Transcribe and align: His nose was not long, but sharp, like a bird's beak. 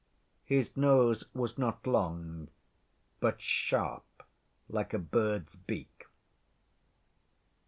His 0.45 0.75
nose 0.75 1.25
was 1.35 1.59
not 1.59 1.85
long, 1.85 2.47
but 3.19 3.39
sharp, 3.39 4.23
like 4.67 4.95
a 4.95 4.97
bird's 4.97 5.55
beak. 5.55 6.07